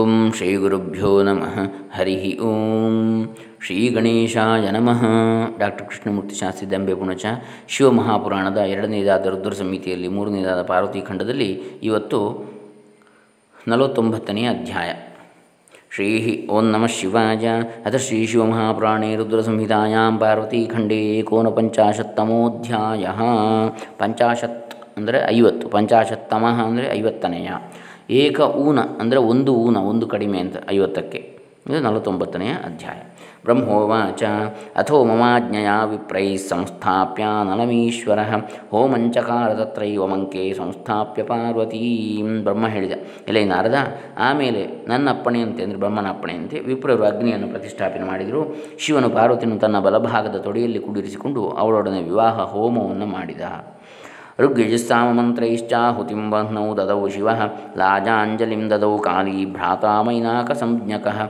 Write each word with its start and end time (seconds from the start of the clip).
ಓಂ 0.00 0.32
ಶ್ರೀ 0.36 0.56
ಗುರುಭ್ಯೋ 0.56 1.22
ನಮಃ. 1.22 1.54
ಹರಿ 1.96 2.16
ಓಂ. 2.38 2.96
ಶ್ರೀ 3.64 3.88
ಗಣೇಶಾಯ 3.88 4.70
ನಮಃ. 4.70 5.02
ಡಾಕ್ಟರ್ 5.58 5.86
ಕೃಷ್ಣಮೂರ್ತಿ 5.86 6.34
ಶಾಸ್ತ್ರಿ 6.34 6.66
ದಂಬೆ 6.70 6.94
ಪುಣಚ. 6.94 7.24
ಶಿವಮಹಾಪುರಾಣದ 7.68 8.56
ಎರಡನೇದಾದ 8.56 9.26
ರುದ್ರ 9.26 9.52
ಸಮಿತಿಯಲ್ಲಿ 9.52 10.08
ಮೂರನೇದಾದ 10.08 10.62
ಪಾರ್ವತಿ 10.62 11.00
ಖಂಡದಲ್ಲಿ 11.00 11.50
ಇವತ್ತು 11.82 12.20
ನಲವತ್ತೊಂಬತ್ತನೆಯ 13.68 14.48
ಅಧ್ಯಾಯ. 14.48 14.90
ಶ್ರೀ 15.94 16.08
ಓಂ 16.50 16.66
ನಮಃ 16.70 16.92
ಶಿವಾಯ. 17.00 17.46
ಅಥ 17.86 17.96
ಶ್ರೀ 18.06 18.26
ಶಿವಮಹಾಪುರಾಣೇ 18.26 19.10
ರುದ್ರಸಂಹಿತಾಯಾಂ 19.16 20.18
ಪಾರ್ವತೀಖಂಡೇ 20.18 21.02
ಏಕೋನಪಂಚಾಶತ್ತಮೋಧ್ಯಾಯ 21.18 23.06
ಪಂಚಾಶತ್ 23.98 24.74
ಅಂದರೆ 24.96 25.20
ಐವತ್ತು. 25.34 25.68
ಪಂಚಾಶತ್ತಮಃ 25.68 26.58
ಅಂದರೆ 26.70 26.86
ಐವತ್ತನೆಯ. 26.98 27.50
ಏಕ 28.10 28.40
ಊನ 28.40 28.78
ಅಂದರೆ 29.00 29.18
ಒಂದು 29.18 29.54
ಊನ, 29.54 29.76
ಒಂದು 29.76 30.06
ಕಡಿಮೆ 30.06 30.38
ಅಂತ 30.38 30.56
ಐವತ್ತಕ್ಕೆ. 30.70 31.40
ಇದು 31.66 31.80
ನಲವತ್ತೊಂಬತ್ತನೆಯ 31.80 32.48
ಅಧ್ಯಾಯ. 32.48 32.96
ಬ್ರಹ್ಮೋವಾಚ, 33.44 34.22
ಅಥೋ 34.76 35.04
ಮಮಾಜ್ಞೆಯ 35.04 35.68
ವಿಪ್ರೈ 35.84 36.36
ಸಂಸ್ಥಾಪ್ಯ 36.36 37.24
ನಲಮೀಶ್ವರ 37.24 38.18
ಹೋಮಂಚಕಾರ 38.70 39.54
ತತ್ರೈವ 39.54 40.06
ಮಂಕೆ 40.06 40.54
ಸಂಸ್ಥಾಪ್ಯ 40.54 41.22
ಪಾರ್ವತೀ. 41.22 42.22
ಬ್ರಹ್ಮ 42.42 42.68
ಹೇಳಿದ, 42.68 42.92
ಎಲೆ 43.28 43.44
ನಾರದ, 43.44 43.74
ಆಮೇಲೆ 44.18 44.84
ನನ್ನ 44.88 45.10
ಅಪ್ಪಣೆಯಂತೆ 45.10 45.62
ಅಂದರೆ 45.62 45.78
ಬ್ರಹ್ಮನ 45.78 46.08
ಅಪ್ಪಣೆಯಂತೆ 46.08 46.60
ವಿಪ್ರರು 46.60 47.04
ಅಗ್ನಿಯನ್ನು 47.04 47.48
ಪ್ರತಿಷ್ಠಾಪನೆ 47.48 48.04
ಮಾಡಿದರು. 48.04 48.56
ಶಿವನು 48.78 49.10
ಪಾರ್ವತಿಯನ್ನು 49.10 49.58
ತನ್ನ 49.58 49.80
ಬಲಭಾಗದ 49.80 50.36
ತೊಡೆಯಲ್ಲಿ 50.36 50.78
ಕುಡಿರಿಸಿಕೊಂಡು 50.78 51.48
ಅವಳೊಡನೆ 51.48 52.02
ವಿವಾಹ 52.02 52.40
ಹೋಮವನ್ನು 52.40 53.06
ಮಾಡಿದ. 53.06 53.40
ಋಗ್ಯಜಸ್ಸಾಮಮಂತ್ರೈಶ್ಚಾಹುತಿಂ 54.42 56.24
ಬಹ್ನೌ 56.32 56.66
ದದೌ 56.78 57.02
ಶಿವ 57.14 57.28
ಲಾಜಾಂಜಲಿಂ 57.82 58.64
ದದೌ 58.72 58.94
ಕಾಳಿ 59.08 59.36
ಭ್ರಾತಾ 59.54 59.94
ಸಂಜ್ಞಕಃ 60.62 61.20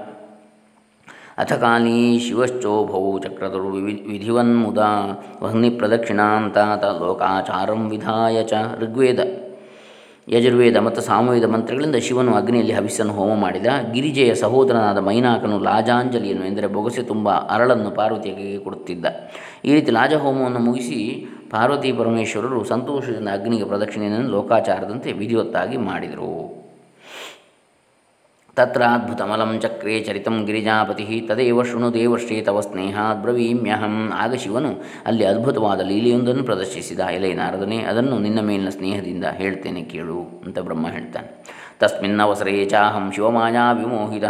ಅಥ 1.42 1.52
ಕಾಲೀ 1.60 2.00
ಶಿವಶ್ಚೋಭೌ 2.24 3.04
ಚಕ್ರತುರು 3.18 3.68
ವಹ್ನಿ 3.74 3.94
ವಿಧಿವನ್ಮುದಾ 4.08 4.88
ವಹ್ನಿಪ್ರದಕ್ಷಿಣಾಂತಾತ 5.42 6.84
ಲೋಕಾಚಾರಂ 7.02 7.84
ವಿಧಾಯ 7.92 8.42
ಚ 8.42 8.54
ಋಗ್ವೇದ 8.82 9.20
ಯಜುರ್ವೇದ 10.28 10.78
ಮತ್ತು 10.86 11.00
ಸಾಮವೇದ 11.00 11.46
ಮಂತ್ರಗಳಿಂದ 11.52 11.98
ಶಿವನು 12.06 12.32
ಅಗ್ನಿಯಲ್ಲಿ 12.36 12.74
ಹವಿಸ್ಸನ್ನು 12.78 13.14
ಹೋಮ 13.14 13.32
ಮಾಡಿದ, 13.44 13.68
ಗಿರಿಜೆಯ 13.94 14.32
ಸಹೋದರನಾದ 14.34 14.98
ಮೈನಾಕನು 15.06 15.56
ಲಾಜಾಂಜಲಿಯನ್ನು 15.68 16.44
ಎಂದರೆ 16.50 16.66
ಬೊಗಸೆ 16.74 17.02
ತುಂಬ 17.02 17.28
ಅರಳನ್ನು 17.54 17.90
ಪಾರ್ವತಿಯಾಗಿ 17.90 18.46
ಕೊಡುತ್ತಿದ್ದ. 18.66 19.06
ಈ 19.64 19.72
ರೀತಿ 19.76 19.90
ಲಾಜ 19.98 20.14
ಹೋಮವನ್ನು 20.24 20.60
ಮುಗಿಸಿ 20.68 21.00
ಪಾರ್ವತಿ 21.50 21.92
ಪರಮೇಶ್ವರರು 21.92 22.64
ಸಂತೋಷದಿಂದ 22.64 23.28
ಅಗ್ನಿಗೆ 23.32 23.64
ಪ್ರದಕ್ಷಿಣೆಯನ್ನು 23.64 24.30
ಲೋಕಾಚಾರದಂತೆ 24.30 25.12
ವಿಧಿವತ್ತಾಗಿ 25.12 25.76
ಮಾಡಿದರು. 25.76 26.60
ತತ್ರ 28.56 28.82
ಅದ್ಭುತಮಲಂ 28.82 29.60
ಚಕ್ರೇ 29.60 30.00
ಚರಿತಂ 30.00 30.44
ಗಿರಿಜಾಪತಿ 30.44 31.20
ತದೇವ 31.28 31.62
ಶೃಣು 31.62 31.94
ದೇವಶ್ರೀ 31.94 32.40
ತವ 32.40 32.60
ಸ್ನೇಹಾತ್ 32.60 33.18
ಬ್ರವೀಮ್ಯಹಂ. 33.18 34.12
ಆಗ 34.14 34.34
ಶಿವನು 34.34 34.70
ಅಲ್ಲಿ 35.06 35.24
ಅದ್ಭುತವಾದ 35.24 35.80
ಲೀಲೆಯೊಂದನ್ನು 35.80 36.44
ಪ್ರದರ್ಶಿಸಿದ. 36.44 37.00
ಎಲೆ 37.00 37.34
ನಾರದನೆ, 37.34 37.78
ಅದನ್ನು 37.78 38.18
ನಿನ್ನ 38.18 38.40
ಮೇಲಿನ 38.40 38.68
ಸ್ನೇಹದಿಂದ 38.68 39.24
ಹೇಳ್ತೇನೆ 39.24 39.82
ಕೇಳು 39.82 40.20
ಅಂತ 40.44 40.58
ಬ್ರಹ್ಮ 40.58 40.88
ಹೇಳ್ತಾನೆ. 40.88 41.28
ತಸ್ಮಿನ್ನವಸರೇ 41.80 42.64
ಚಾಹಂ 42.64 43.12
ಶಿವಮಾಯಾ 43.12 43.72
ವಿಮೋಹಿತ. 43.72 44.24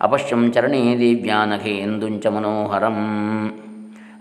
ಅಪಶ್ಯಂ 0.00 0.52
ಚರಣೇ 0.52 0.98
ದೇವ್ಯಾನಘೆ 0.98 1.70
ಎಂದುಂಚ 1.70 2.26
ಮನೋಹರಂ. 2.26 2.98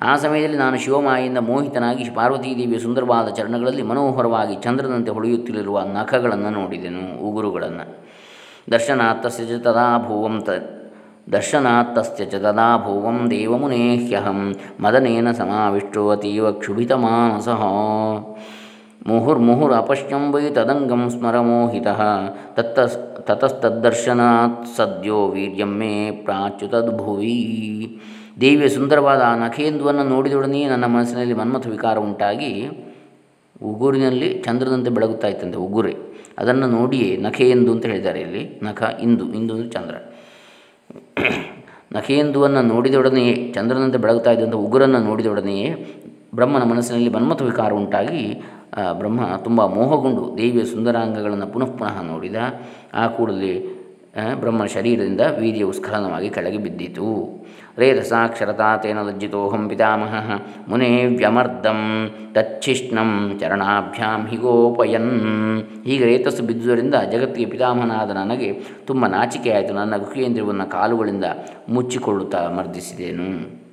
ಆ 0.02 0.16
ಸಮಯದಲ್ಲಿ 0.16 0.58
ನಾನು 0.58 0.78
ಶಿವಮಾಯಿಂದ 0.78 1.38
ಮೋಹಿತನಾಗಿ 1.38 2.10
ಪಾರ್ವತೀದೇವಿಯ 2.10 2.80
ಸುಂದರವಾದ 2.80 3.28
ಚರಣಗಳಲ್ಲಿ 3.28 3.82
ಮನೋಹರವಾಗಿ 3.82 4.56
ಚಂದ್ರನಂತೆ 4.56 5.12
ಹೊಳೆಯುತ್ತಿರುವ 5.12 5.82
ನಖಗಳನ್ನು 5.82 6.50
ನೋಡಿದೆನು, 6.50 7.30
ಉಗುರುಗಳನ್ನು. 7.30 7.86
ದರ್ಶನಾಥಸ್ಯ 8.72 9.44
ಚ 9.46 9.62
ತದಾ 9.62 9.98
ಭುವಂ 9.98 10.42
ತ 10.42 10.50
ದರ್ಶನಾಥಸ್ಯ 11.32 12.26
ಚ 12.26 12.36
ತದಾ 12.36 12.78
ದೇವಮುನೇಹ್ಯಹಂ 13.30 14.56
ಮದನೇನ 14.80 15.32
ಸಮಾವಿಷ್ಟೋ 15.32 16.10
ಅತೀವ 16.10 16.52
ಮುಹುರ್ 16.52 18.38
ಮುಹುರ್ಮುಹುರಪಶ್ಯಂ 19.08 20.34
ವೈ 20.34 20.50
ತದಂಗಂ 20.50 21.10
ಸ್ಮರಮೋಹಿತಃ 21.10 22.02
ತತ್ತ 22.54 22.80
ತತಸ್ತದ್ದರ್ಶನಾತ್ 23.32 24.68
ಸದ್ಯೋ 24.78 25.28
ವೀರ್ಯಂ 25.28 25.74
ಮೇ 25.80 26.12
ಪ್ರಾಚ್ಯುತದ್ಭುವಿ. 26.12 27.38
ದೇವಿಯ 28.42 28.68
ಸುಂದರವಾದ 28.70 29.22
ಆ 29.22 29.36
ನಖೇಂದುವನ್ನು 29.36 30.04
ನೋಡಿದೊಡನೆಯೇ 30.04 30.66
ನನ್ನ 30.70 30.86
ಮನಸ್ಸಿನಲ್ಲಿ 30.86 31.34
ಮನ್ಮಥ 31.34 31.68
ವಿಕಾರ 31.68 31.98
ಉಂಟಾಗಿ 31.98 32.52
ಉಗುರಿನಲ್ಲಿ 33.64 34.30
ಚಂದ್ರದಂತೆ 34.46 34.90
ಬೆಳಗುತ್ತಾ 34.90 35.28
ಇತ್ತಂತೆ 35.28 35.58
ಉಗುರೆ. 35.58 35.94
ಅದನ್ನು 36.38 36.68
ನೋಡಿಯೇ 36.68 37.18
ನಖೇಂದು 37.18 37.72
ಅಂತ 37.72 37.86
ಹೇಳಿದ್ದಾರೆ 37.86 38.20
ಇಲ್ಲಿ. 38.22 38.60
ನಖ, 38.64 38.84
ಇಂದು 39.02 39.34
ಇಂದು 39.34 39.54
ಅಂದರೆ 39.54 39.70
ಚಂದ್ರ. 39.70 39.96
ನಖೇಂದುವನ್ನು 41.92 42.62
ನೋಡಿದೊಡನೆಯೇ 42.62 43.52
ಚಂದ್ರನಂತೆ 43.56 43.98
ಬೆಳಗುತ್ತಾ 43.98 44.32
ಇದ್ದಂಥ 44.32 44.54
ಉಗುರನ್ನು 44.54 45.00
ನೋಡಿದೊಡನೆಯೇ 45.00 45.70
ಬ್ರಹ್ಮನ 46.36 46.64
ಮನಸ್ಸಿನಲ್ಲಿ 46.64 47.10
ಮನ್ಮಥ 47.10 47.42
ವಿಕಾರ 47.42 47.72
ಉಂಟಾಗಿ 47.74 48.24
ಬ್ರಹ್ಮ 49.00 49.22
ತುಂಬ 49.44 49.66
ಮೋಹಗೊಂಡು 49.66 50.38
ದೇವಿಯ 50.38 50.64
ಸುಂದರಾಂಗಗಳನ್ನು 50.64 51.48
ಪುನಃ 51.48 51.66
ಪುನಃ 51.66 52.02
ನೋಡಿದ. 52.02 52.36
ಆ 52.94 53.08
ಕೂಡಲೇ 53.08 53.54
ಬ್ರಹ್ಮನ 54.40 54.66
ಶರೀರದಿಂದ 54.66 55.22
ವೀರ್ಯವು 55.40 55.72
ಸ್ಖಲನವಾಗಿ 55.72 56.30
ಕೆಳಗೆ 56.30 56.58
ಬಿದ್ದಿತು. 56.58 57.08
ರೇತಸಾಕ್ಷರತಾ 57.78 58.78
ತೇನ 58.78 59.02
ಲಜ್ಜಿತೋಹಂ 59.02 59.70
ಪಿತಾಮಹ, 59.70 60.32
ಮುನೇ 60.68 61.06
ವ್ಯಮರ್ದಂ 61.06 62.10
ತಚ್ಛಿಷ್ಣಂ 62.34 63.38
ಚರಣಾಭ್ಯಾಂ 63.40 64.28
ಹಿಗೋಪಯನ್ 64.28 65.12
ಹೀಗೆ 65.86 66.06
ರೇತಸ್ಸು 66.06 66.44
ಬಿದ್ದುದರಿಂದ 66.44 66.96
ಜಗತ್ತಿಗೆ 67.12 67.50
ಪಿತಾಮಹನಾದ 67.52 68.10
ನನಗೆ 68.12 68.54
ತುಂಬ 68.88 69.08
ನಾಚಿಕೆಯಾಯಿತು. 69.08 69.74
ನನ್ನ 69.74 69.98
ಗುಹೇಂದ್ರಿಯವನ್ನು 69.98 70.70
ಕಾಲುಗಳಿಂದ 70.70 71.26
ಮುಚ್ಚಿಕೊಳ್ಳುತ್ತಾ 71.70 72.50
ಮರ್ದಿಸಿದೆನು. 72.50 73.67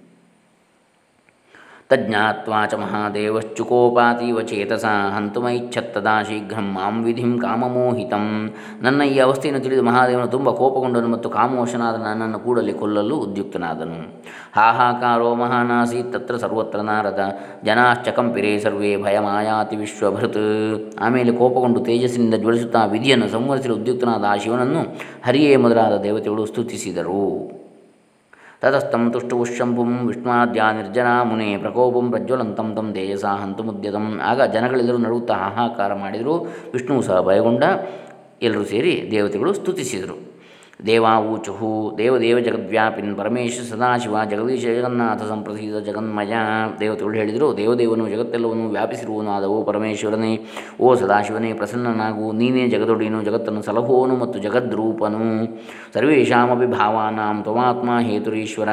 ತಜ್ಞಾತ್ವಾ 1.90 2.66
ಚ 2.66 2.74
ಮಹಾದೇವಶ್ಚುಕೋಪಾತೀವ 2.74 4.40
ಚೇತಸ 4.40 4.84
ಹಂತುಮೈಚ್ಛತ್ತದಾ 5.14 6.14
ಶೀಘ್ರಂ 6.28 6.68
ಮಾಂ 6.76 6.96
ವಿಧಿಂ 7.04 7.32
ಕಾಮಮೋಹಿತಂ 7.38 8.52
ನನ್ನ 8.82 9.02
ಈ 9.02 9.18
ಅವಸ್ಥೆಯನ್ನು 9.18 9.60
ತಿಳಿದು 9.60 9.82
ಮಹಾದೇವನು 9.82 10.26
ತುಂಬ 10.26 10.50
ಕೋಪಗೊಂಡನು 10.50 11.08
ಮತ್ತು 11.08 11.30
ಕಾಮೋಶನಾದ 11.30 11.96
ನನ್ನನ್ನು 12.02 12.38
ಕೂಡಲೇ 12.38 12.72
ಕೊಲ್ಲಲು 12.72 13.16
ಉದ್ಯುಕ್ತನಾದನು। 13.16 13.98
ಹಾಹಾಕಾರೋ 14.56 15.34
ಮಹಾನಾಸೀತ್ 15.34 16.12
ತತ್ರ 16.12 16.36
ಸರ್ವತ್ರ 16.36 16.80
ನಾರದ, 16.80 17.20
ಜನಾಶ್ಚ 17.66 18.08
ಕಂಪಿರೇ 18.08 18.58
ಸರ್ವೇ 18.58 18.92
ಭಯಮಾಯಾತಿ 18.96 19.76
ವಿಶ್ವಭೃತ್। 19.76 20.42
ಆಮೇಲೆ 21.00 21.32
ಕೋಪಗೊಂಡು 21.32 21.80
ತೇಜಸ್ಸಿನಿಂದ 21.80 22.34
ಜ್ವಲಿಸುತ್ತಾ 22.34 22.82
ವಿಧಿಯನ್ನು 22.94 23.28
ಸಂವರಿಸಲು 23.28 23.74
ಉದ್ಯುಕ್ತನಾದ 23.74 24.24
ಆ 24.24 24.36
ಶಿವನನ್ನು 24.36 24.84
ಹರಿಯೇ 25.28 25.52
ಮೊದಲಾದ 25.56 25.96
ದೇವತೆಗಳು 26.02 26.46
ಸ್ತುತಿಸಿದರು। 26.46 27.20
ತತಸ್ತಂ 28.62 29.12
ತುಷ್ಟುಶಂಭುಂ 29.12 30.06
ವಿಷ್ಣಾದ್ಯಾ 30.06 30.72
ನಿರ್ಜನ 30.72 31.22
ಮುನೆ 31.22 31.56
ಪ್ರಕೋಪಂ 31.56 32.10
ಪ್ರಜ್ವಲಂತಂ 32.10 32.74
ತಂ 32.74 32.92
ತೇಜಸ 32.92 33.24
ಮುದ್ಯತಂ 33.64 34.20
ಆಗ 34.22 34.42
ಜನಗಳೆಲ್ಲರೂ 34.42 34.98
ನಡುತ್ತಾ 34.98 35.34
ಹಾಹಾಕಾರ 35.34 35.94
ಮಾಡಿದರು. 35.94 36.46
ವಿಷ್ಣುವು 36.72 37.02
ಸಹ 37.02 37.20
ಭಯಗೊಂಡ. 37.20 37.64
ಎಲ್ಲರೂ 38.42 38.64
ಸೇರಿ 38.64 39.08
ದೇವತೆಗಳು 39.10 39.54
ಸ್ತುತಿಸಿದರು. 39.54 40.33
ದೇವಾವೂಚು 40.86 41.94
ದೇವದೇವ 41.98 42.38
ಜಗದ್ವ್ಯಾಪಿನ್ 42.38 43.16
ಪರಮೇಶ 43.16 43.60
ಸದಾಶಿವ, 43.70 44.24
ಜಗದೀಶ 44.30 44.66
ಜಗನ್ನಾಥ 44.66 45.22
ಸಂಪ್ರಸಿದ್ಧ 45.22 45.88
ಜಗನ್ಮಯ. 45.88 46.32
ದೇವತೆಗಳು 46.80 47.14
ಹೇಳಿದರು, 47.14 47.56
ದೇವದೇವನು 47.56 48.08
ಜಗತ್ತೆಲ್ಲವನ್ನು 48.08 48.68
ವ್ಯಾಪಿಸಿರುವನಾದವು 48.68 49.64
ಪರಮೇಶ್ವರನೇ. 49.64 50.46
ಓ 50.80 50.94
ಸದಾಶಿವನೇ, 50.94 51.52
ಪ್ರಸನ್ನನಾಗು, 51.52 52.32
ನೀನೇ 52.32 52.68
ಜಗದೊಡಿನು, 52.68 53.22
ಜಗತ್ತನ್ನು 53.22 53.62
ಸಲಹೋನು 53.62 54.16
ಮತ್ತು 54.16 54.38
ಜಗದ್ರೂಪನು. 54.38 55.44
ಸರ್ವೇಷಾಮಿ 55.94 56.66
ಭಾವಾನಾಂ 56.66 57.42
ತ್ವಮಾತ್ಮ 57.42 57.98
ಹೇತುರೀಶ್ವರ. 58.00 58.68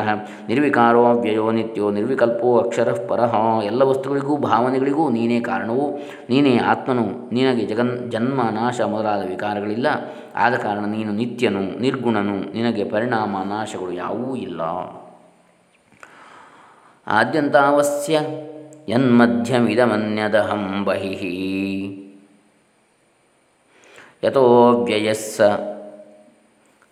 ನಿರ್ವಿಕಾರೋ 0.47 1.13
ವ್ಯಯೋ 1.19 1.51
ನಿತ್ಯೋ, 1.51 1.91
ನಿರ್ವಿಕಲ್ಪೋ 1.91 2.57
ಅಕ್ಷರ 2.57 2.91
ಪರಹ 2.91 3.35
ಎಲ್ಲ 3.65 3.83
ವಸ್ತುಗಳಿಗೂ, 3.83 4.37
ಭಾವನೆಗಳಿಗೂ 4.37 5.09
ನೀನೇ 5.09 5.39
ಕಾರಣವು. 5.39 5.99
ನೀನೇ 6.29 6.57
ಆತ್ಮನು. 6.57 7.29
ನಿನಗೆ 7.33 7.65
ಜಗನ್, 7.65 8.11
ಜನ್ಮ, 8.11 8.41
ನಾಶ 8.51 8.81
ಮೊದಲಾದ 8.81 9.29
ವಿಕಾರಗಳಿಲ್ಲ. 9.29 9.87
ಆದ 10.35 10.55
ಕಾರಣ 10.55 10.85
ನೀನು 10.85 11.11
ನಿತ್ಯನು, 11.11 11.79
ನಿರ್ಗುಣನು, 11.79 12.53
ನಿನಗೆ 12.53 12.83
ಪರಿಣಾಮ 12.83 13.43
ನಾಶಗಳು 13.43 13.91
ಯಾವುವೂ 13.91 14.35
ಇಲ್ಲ. 14.35 14.61
ಆದ್ಯಂತಾವಸ್ಯ 17.07 18.19
ಯನ್ಮಧ್ಯಮಿದಮನ್ಯದಹಂ 18.89 20.85
ಬಹಿ. 20.85 21.37
ಯಥೋವ್ಯಯಸ್ಸ 24.23 25.41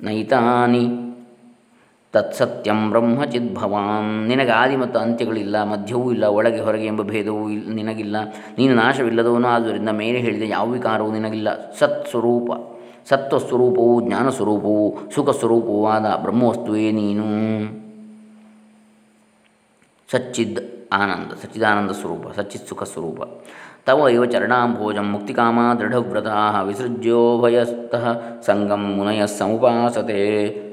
ನೈತಾನಿ 0.01 0.89
ತತ್ಸತ್ಯಂ 2.13 2.89
ಬ್ರಹ್ಮಚಿದ್ಭವಾನ್ 2.89 4.27
ನಿನಗೆ 4.27 4.51
ಆದಿ 4.51 4.75
ಮತ್ತು 4.75 4.99
ಅಂತ್ಯಗಳಿಲ್ಲ, 4.99 5.63
ಮಧ್ಯವೂ 5.63 6.11
ಇಲ್ಲ, 6.11 6.23
ಒಳಗೆ 6.23 6.59
ಹೊರಗೆ 6.59 6.85
ಎಂಬ 6.85 7.01
ಭೇದವೂ 7.01 7.47
ನಿನಗಿಲ್ಲ. 7.47 8.15
ನೀನು 8.57 8.75
ನಾಶವಿಲ್ಲದವನು 8.75 9.47
ಆದ್ದರಿಂದ 9.47 9.89
ಮೇಲೆ 9.89 10.19
ಹೇಳಿದ 10.19 10.41
ಯಾವ 10.45 10.69
ವಿಕಾರವೂ 10.69 11.11
ನಿನಗಿಲ್ಲ. 11.11 11.71
ಸತ್ 11.71 12.07
ಸ್ವರೂಪ 12.07 12.78
ಸತ್ವಸ್ವರೂಪವು 13.09 14.97
ಸುಖ 15.15 15.29
ಸ್ವರೂಪವಾದ 15.29 16.21
ಬ್ರಹ್ಮವಸ್ತುವೇ 16.21 16.91
ನೀನು. 16.91 17.25
ಸಚ್ಚಿದ್ 20.11 20.59
ಆನಂದ, 20.93 21.33
ಸಚ್ಚಿದಾನಂದ 21.33 21.91
ಸ್ವರೂಪ, 21.91 22.35
ಸಚ್ಚಿತ್ 22.35 22.67
ಸುಖ 22.67 22.83
ಸ್ವರೂಪ. 22.83 23.21
ತವ 23.85 24.07
ಇವ 24.07 24.25
ಚರಣಾಂಭೋಜಂ 24.25 25.11
ಮುಕ್ತಿಕಾಮ 25.11 25.59
ದೃಢವ್ರತಾ 25.79 26.61
ವಿಸೃಜ್ಯೋಭಯಸ್ಥ 26.61 27.95
ಸಂಗಂ 28.45 28.95
ಮುನಯ 28.95 29.27
ಸಮುಪಾಸತೆ. 29.27 30.69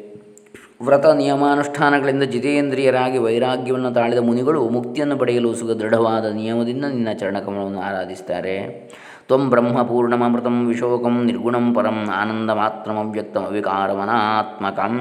ವ್ರತ 0.85 1.07
ನಿಯಮಾನುಷ್ಠಾನಗಳಿಂದ 1.07 2.23
ಜಿತೇಂದ್ರಿಯರಾಗಿ 2.23 3.19
ವೈರಾಗ್ಯವನ್ನು 3.19 3.91
ತಾಳಿದ 3.91 4.19
ಮುನಿಗಳು 4.19 4.69
ಮುಕ್ತಿಯನ್ನು 4.69 5.17
ಪಡೆಯಲು 5.17 5.55
ಸುಖ 5.55 5.71
ದೃಢವಾದ 5.71 6.25
ನಿಯಮದಿಂದ 6.25 6.85
ನಿನ್ನ 6.85 7.09
ಚರಣಕಮಲವನ್ನು 7.19 7.81
ಆರಾಧಿಸ್ತಾರೆ. 7.81 8.91
ತ್ವಂ 9.29 9.51
ಬ್ರಹ್ಮಪೂರ್ಣಮೃತಂ 9.51 10.67
ವಿಶೋಕಂ 10.67 11.25
ನಿರ್ಗುಣಂ 11.25 11.75
ಪರಂ 11.75 12.15
ಆನಂದಮಾತ್ರಮವ್ಯಕ್ತಮವಿಕಾರಮನಾತ್ಮಕಂ 12.15 15.01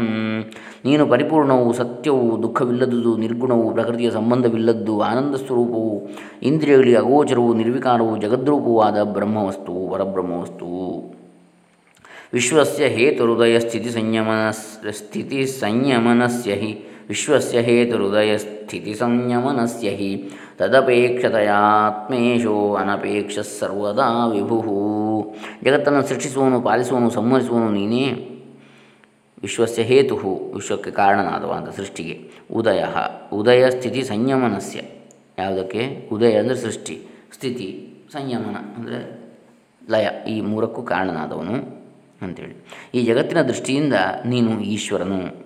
ನೀನು 0.85 1.07
ಪರಿಪೂರ್ಣವು 1.07 1.73
ಸತ್ಯವು, 1.73 2.43
ದುಃಖವಿಲ್ಲದುದು, 2.43 3.17
ನಿರ್ಗುಣವು, 3.17 3.73
ಪ್ರಕೃತಿಯ 3.73 4.11
ಸಂಬಂಧವಿಲ್ಲದ್ದು 4.11 5.01
ಆನಂದ 5.01 5.35
ಸ್ವರೂಪವು 5.35 6.09
ಇಂದ್ರಿಯಗಳಿಗೆ 6.43 6.95
ಅಗೋಚರವು, 6.95 7.53
ನಿರ್ವಿಕಾರವು 7.53 8.17
ಜಗದ್ರೂಪವಾದ 8.17 9.03
ಬ್ರಹ್ಮವಸ್ತು, 9.03 9.91
ಪರಬ್ರಹ್ಮವಸ್ತು. 9.91 11.11
ವಿಶ್ವಸ್ಯ 12.33 12.85
ಹೇತುಹೃದಯ 12.85 13.59
ಸ್ಥಿತಿ 13.59 13.89
ಸಂಯಮನ 13.89 14.51
ಸ್ಥಿತಿ 14.91 15.45
ಸಂಯಮನಸ್ಯ 15.45 16.53
ಹಿ, 16.53 16.85
ವಿಶ್ವಸ್ಯ 17.07 17.61
ಹೇತುಹೃದಯ 17.61 18.37
ಸ್ಥಿತಿ 18.37 18.93
ಸಂಯಮನಸ್ಯ 18.93 19.89
ಹಿ. 19.89 20.29
ತದಪೇಕ್ಷತೆಯಾತ್ಮೇಶೋ 20.59 22.55
ಅನಪೇಕ್ಷ 22.75 23.39
ಸರ್ವದಾ 23.39 24.27
ವಿಭು 24.27 24.57
ಜಗತ್ತನ್ನು 25.63 26.01
ಸೃಷ್ಟಿಸುವನು, 26.07 26.61
ಪಾಲಿಸುವನು, 26.61 27.09
ಸಂಹರಿಸುವನು 27.09 27.69
ನೀನೇ. 27.71 28.05
ವಿಶ್ವಸ್ಯ 29.41 29.81
ಹೇತು 29.81 30.15
ವಿಶ್ವಕ್ಕೆ 30.55 30.91
ಕಾರಣನಾದವ 30.91 31.51
ಅಂತ 31.51 31.69
ಸೃಷ್ಟಿಗೆ. 31.69 32.15
ಉದಯ 32.51 32.83
ಉದಯ 33.33 33.69
ಸ್ಥಿತಿ 33.69 34.01
ಸಂಯಮನಸ್ಯ. 34.01 34.79
ಯಾವುದಕ್ಕೆ? 35.37 36.09
ಉದಯ 36.11 36.33
ಅಂದರೆ 36.39 36.57
ಸೃಷ್ಟಿ, 36.57 36.95
ಸ್ಥಿತಿ 37.33 37.67
ಸಂಯಮನ 38.13 38.57
ಅಂದರೆ 38.77 38.99
ಲಯ, 39.89 40.07
ಈ 40.27 40.41
ಮೂರಕ್ಕೂ 40.41 40.81
ಕಾರಣನಾದವನು 40.81 41.55
ಅಂಥೇಳಿ 42.21 42.55
ಈ 42.95 43.01
ಜಗತ್ತಿನ 43.05 43.41
ದೃಷ್ಟಿಯಿಂದ 43.41 43.93
ನೀನು 44.25 44.51
ಈಶ್ವರನು. 44.61 45.44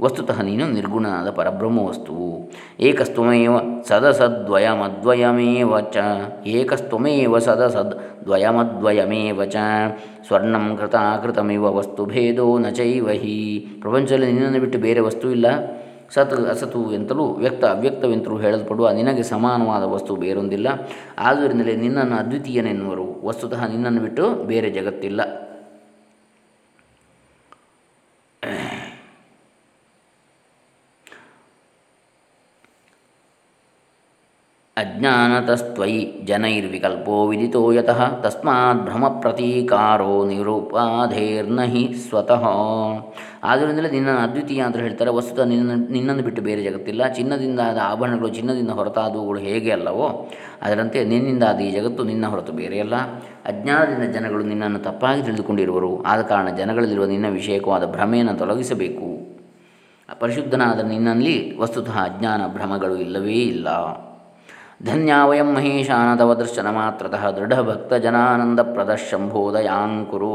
ವಸ್ತುತಃ 0.00 0.42
ನೀನು 0.42 0.68
ನಿರ್ಗುಣನಾದ 0.68 1.30
ಪರಬ್ರಹ್ಮ 1.30 1.80
ವಸ್ತುವು 1.80 2.50
ಏಕಸ್ತ್ವಮೇವ 2.80 3.56
ಸದಸದ್ವಯಮದ್ವಯಮೇವ 3.88 5.80
ಚ 5.80 5.96
ಏಕಸ್ತ್ವಮೇವ 6.46 7.38
ಸದಸದ್ 7.38 8.24
ದ್ವಯಮದ್ವಯಮೇವ 8.24 9.44
ಚ 9.44 9.56
ಸ್ವರ್ಣಂ 10.26 10.76
ಕೃತಾಕೃತಮಿವ 10.76 11.76
ವಸ್ತುಭೇದೋ 11.76 12.58
ನ 12.58 12.68
ಚೈವ 12.68 13.08
ಹಿ. 13.08 13.66
ಪ್ರಪಂಚದಲ್ಲಿ 13.80 14.32
ನಿನ್ನನ್ನು 14.32 14.60
ಬಿಟ್ಟು 14.60 14.78
ಬೇರೆ 14.78 15.00
ವಸ್ತು 15.00 15.30
ಇಲ್ಲ. 15.30 15.46
ಸತ್ 16.14 16.32
ಅಸತು 16.32 16.92
ಎಂತಲೂ 16.92 17.24
ವ್ಯಕ್ತ 17.24 17.64
ಅವ್ಯಕ್ತವೆಂತಲೂ 17.64 18.36
ಹೇಳಲ್ಪಡುವ 18.38 18.90
ನಿನಗೆ 18.90 19.22
ಸಮಾನವಾದ 19.22 19.82
ವಸ್ತು 19.82 20.16
ಬೇರೊಂದಿಲ್ಲ. 20.16 20.68
ಆದ್ದರಿಂದಲೇ 21.18 21.76
ನಿನ್ನನ್ನು 21.76 22.16
ಅದ್ವಿತೀಯನೆನ್ನುವರು. 22.16 23.26
ವಸ್ತುತಃ 23.26 23.66
ನಿನ್ನನ್ನು 23.66 24.00
ಬಿಟ್ಟು 24.00 24.46
ಬೇರೆ 24.46 24.70
ಜಗತ್ತಿಲ್ಲ. 24.70 25.41
ಅಜ್ಞಾನತಸ್ತ್ವಯಿ 34.82 36.20
ಜನೈರ್ವಿಕಲ್ಪೋ 36.24 37.26
ವಿದಿತೋ 37.26 37.72
ಯತಃ 37.72 38.20
ತಸ್ಮಾತ್ 38.20 38.82
ಭ್ರಮಪ್ರತೀಕಾರೋ 38.84 40.26
ನಿರುಪಾಧೇರ್ನ 40.26 41.60
ಹಿ 41.62 41.94
ಸ್ವತಃ. 42.08 42.44
ಆದ್ದರಿಂದಲೇ 43.44 43.90
ನಿನ್ನನ್ನು 43.90 44.20
ಅದ್ವಿತೀಯ 44.20 44.60
ಅಂತ 44.60 44.76
ಹೇಳ್ತಾರೆ. 44.76 45.10
ವಸ್ತುತ 45.10 45.40
ನಿನ್ನ 45.40 45.72
ನಿನ್ನನ್ನು 45.90 46.22
ಬಿಟ್ಟು 46.22 46.42
ಬೇರೆ 46.42 46.62
ಜಗತ್ತಿಲ್ಲ. 46.62 47.08
ಚಿನ್ನದಿಂದ 47.08 47.60
ಆದ 47.60 47.78
ಆಭರಣಗಳು 47.82 48.28
ಚಿನ್ನದಿಂದ 48.28 48.70
ಹೊರತಾದವುಗಳು 48.70 49.38
ಹೇಗೆ 49.38 49.70
ಅಲ್ಲವೋ, 49.70 50.30
ಅದರಂತೆ 50.62 51.04
ನಿನ್ನಿಂದ 51.04 51.42
ಆದ 51.42 51.58
ಈ 51.58 51.70
ಜಗತ್ತು 51.70 52.04
ನಿನ್ನ 52.04 52.26
ಹೊರತು 52.26 52.52
ಬೇರೆಯಲ್ಲ 52.52 52.96
ಅಜ್ಞಾನದಿಂದ 53.46 54.12
ಜನಗಳು 54.12 54.42
ನಿನ್ನನ್ನು 54.42 54.78
ತಪ್ಪಾಗಿ 54.78 55.22
ತಿಳಿದುಕೊಂಡಿರುವರು. 55.22 56.02
ಆದ 56.02 56.20
ಕಾರಣ 56.20 56.48
ಜನಗಳಲ್ಲಿರುವ 56.56 57.04
ನಿನ್ನ 57.04 57.28
ವಿಷಯಕವಾದ 57.28 57.86
ಭ್ರಮೆಯನ್ನು 57.86 58.34
ತೊಲಗಿಸಬೇಕು. 58.34 59.08
ಪರಿಶುದ್ಧನಾದ 60.20 60.80
ನಿನ್ನಲ್ಲಿ 60.80 61.58
ವಸ್ತುತಃ 61.58 61.98
ಅಜ್ಞಾನ 61.98 62.40
ಭ್ರಮಗಳು 62.46 62.96
ಇಲ್ಲವೇ 62.96 63.38
ಇಲ್ಲ. 63.54 63.68
ಧನ್ಯಾವಯಂ 64.86 65.48
ಮಹೇಶಾನ 65.56 66.08
ತವ 66.18 66.34
ದರ್ಶನ 66.34 66.68
ಮಾತ್ರತಃ 66.76 67.24
ದೃಢಭಕ್ತಜನಾನಂದಪ್ರದ 67.30 68.92
ಶಂಭೋದಯಾಂಕುರು 69.08 70.30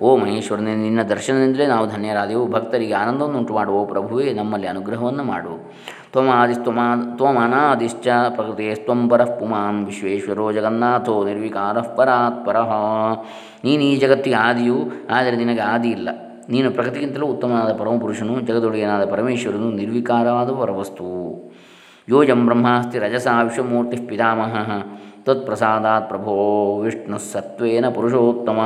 ಓ 0.00 0.10
ಮಹೇಶ್ವರನೇ, 0.16 0.74
ನಿನ್ನ 0.74 1.02
ದರ್ಶನದಿಂದಲೇ 1.02 1.66
ನಾವು 1.66 1.86
ಧನ್ಯರಾದೆವು. 1.86 2.44
ಭಕ್ತರಿಗೆ 2.46 2.94
ಆನಂದವನ್ನು 3.00 3.38
ಉಂಟು 3.38 3.54
ಮಾಡುವ 3.54 3.84
ಪ್ರಭುವೇ, 3.84 4.32
ನಮ್ಮಲ್ಲಿ 4.32 4.66
ಅನುಗ್ರಹವನ್ನು 4.66 5.24
ಮಾಡು. 5.24 5.52
ತ್ವಮಾದಿಸ್ತ್ವಮಾ 6.12 6.86
ತ್ವಮನಾದಿಶ್ಚ 7.18 8.08
ಪ್ರಕೃತಿಸ್ತ್ವಂ 8.36 9.08
ಪರಃ 9.08 9.30
ಪುಮಾನ್ 9.40 9.80
ವಿಶ್ವೇಶ್ವರೋ 9.86 10.52
ಜಗನ್ನಾಥೋ 10.52 11.24
ನಿರ್ವಿಕಾರಃ 11.24 11.88
ಪರಾತ್ಪರಃ 11.98 12.72
ನೀನು 13.64 13.82
ಈ 13.82 13.96
ಜಗತ್ತಿಗೆ 13.96 14.36
ಆದಿಯು, 14.36 14.78
ಆದರೆ 15.10 15.36
ನಿನಗೆ 15.36 15.64
ಆದಿ 15.72 15.90
ಇಲ್ಲ. 15.90 16.08
ನೀನು 16.50 16.70
ಪ್ರಕೃತಿಗಿಂತಲೂ 16.70 17.26
ಉತ್ತಮನಾದ 17.26 17.72
ಪರಮಪುರುಷನು, 17.72 18.34
ಜಗದೊಡೆಯನಾದ 18.40 19.04
ಪರಮೇಶ್ವರನು 19.10 19.70
ನಿರ್ವಿಕಾರವಾದ 19.82 20.50
ಪರವಸ್ತುವು. 20.62 21.53
ಯೋಜಂ 22.08 22.46
ಬ್ರಹ್ಮಾಸ್ತಿ 22.46 22.98
ರಜಸಾ 22.98 23.42
ವಿಶ್ವಮೂರ್ತಿ 23.42 23.96
ಪಿತಾಮಹ. 23.96 24.70
ತತ್ಪ್ರಸಾದಾತ್ 25.24 26.08
ಪ್ರಭೋ 26.08 26.32
ವಿಷ್ಣು 26.80 27.18
ಸತ್ವೇನ 27.18 27.88
ಪುರುಷೋತ್ತಮ. 27.88 28.58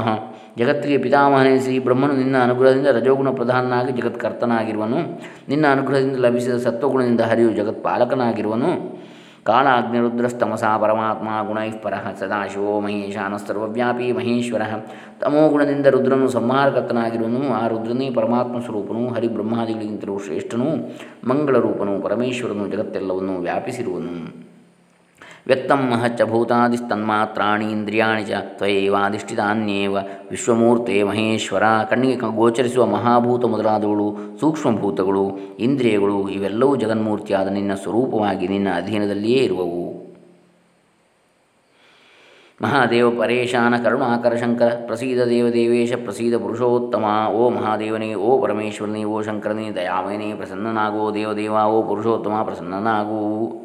ಜಗತ್ತಿಗೆ 0.59 0.99
ಪಿತಾಮಹನೆನಿಸಿ 0.99 1.79
ಬ್ರಹ್ಮನು 1.79 2.13
ನಿನ್ನ 2.13 2.37
ಅನುಗ್ರಹದಿಂದ 2.43 2.87
ರಜೋಗುಣ 2.87 3.31
ಪ್ರಧಾನನಾಗಿ 3.31 3.93
ಜಗತ್ಕರ್ತನಾಗಿರುವನು. 3.93 5.21
ನಿನ್ನ 5.49 5.67
ಅನುಗ್ರಹದಿಂದ 5.71 6.17
ಲಭಿಸಿದ 6.17 6.57
ಸತ್ವಗುಣದಿಂದ 6.57 7.21
ಹರಿಯು 7.21 7.51
ಜಗತ್ಪಾಲಕನಾಗಿರುವನು. 7.51 8.99
ಕಾಳಾಗ್ನಿರುದ್ರಸ್ತಮಸಾ 9.49 10.79
ಪರಮಾತ್ಮ 10.79 11.29
ಗುಣೈಃ 11.47 11.77
ಪರಃ 11.83 12.05
ಸದಾಶಿವೋ 12.21 12.81
ಸರ್ವವ್ಯಾಪಿ 13.47 14.13
ಮಹೇಶ್ವರ. 14.13 14.63
ತಮೋ 15.21 15.49
ಗುಣದಿಂದ 15.49 15.87
ರುದ್ರನು 15.87 16.29
ಸಂಹಾರಕರ್ತನಾಗಿರುವನು, 16.29 17.55
ಆ 17.55 17.67
ರುದ್ರನೇ 17.67 18.11
ಪರಮಾತ್ಮ 18.11 18.59
ಸ್ವರೂಪನು, 18.65 19.09
ಹರಿಬ್ರಹ್ಮಾದಿಗಳಿಗಿಂತಲೂ 19.09 20.19
ಶ್ರೇಷ್ಠನು 20.19 20.69
ಮಂಗಳ 21.29 21.57
ರೂಪನು 21.57 22.03
ಪರಮೇಶ್ವರನು, 22.03 22.67
ಜಗತ್ತೆಲ್ಲವನ್ನು 22.69 23.37
ವ್ಯಾಪಿಸಿರುವನು. 23.41 24.48
ವ್ಯಕ್ತಂ 25.49 25.91
ಮಹಚ್ಚ 25.91 26.23
ಭೂತಾದಿಸ್ತನ್ಮಾತ್ರಾಣಿ 26.23 27.65
ಇಂದ್ರಿಯಾಣಿ 27.65 28.25
ಚ 28.25 28.31
ತ್ವಯೇವಾಧಿಷ್ಠಿತಾನ್ಯೇವ 28.31 29.97
ವಿಶ್ವಮೂರ್ತೆ 30.31 31.03
ಮಹೇಶ್ವರ. 31.03 31.63
ಕಣ್ಣಿಗೆ 31.91 32.37
ಗೋಚರಿಸುವ 32.37 32.87
ಮಹಾಭೂತ 32.87 33.45
ಮೊದಲಾದವುಗಳು, 33.45 34.17
ಸೂಕ್ಷ್ಮಭೂತಗಳು, 34.41 35.39
ಇಂದ್ರಿಯಗಳು, 35.59 36.29
ಇವೆಲ್ಲವೂ 36.29 36.77
ಜಗನ್ಮೂರ್ತಿಯಾದ 36.77 37.49
ನಿನ್ನ 37.49 37.75
ಸ್ವರೂಪವಾಗಿ 37.75 38.49
ನಿನ್ನ 38.49 38.69
ಅಧೀನದಲ್ಲಿಯೇ 38.77 39.39
ಇರುವವು. 39.39 40.15
ಮಹಾದೇವ 42.63 43.11
ಪರೇಶಾನ 43.11 43.75
ಕರುಣಾಕರ 43.85 44.37
ಶಂಕರ, 44.37 44.69
ಪ್ರಸೀದ 44.87 45.25
ದೇವದೇವೇಶ 45.25 45.93
ಪ್ರಸೀದ 45.95 46.37
ಪುರುಷೋತ್ತಮ, 46.37 47.05
ಓ 47.29 47.51
ಮಹಾದೇವನೇ, 47.51 48.15
ಓ 48.15 48.43
ಪರಮೇಶ್ವರನೇ, 48.43 49.05
ಓ 49.05 49.23
ಶಂಕರನೇ, 49.23 49.71
ದಯಾಮಯನೇ, 49.71 50.35
ಪ್ರಸನ್ನನಾಗೋ 50.35 51.15
ದೇವದೇವ 51.15 51.53
ಓ 51.53 51.83
ಪುರುಷೋತ್ತಮ, 51.83 52.43
ಪ್ರಸನ್ನನಾಗೋ. 52.43 53.65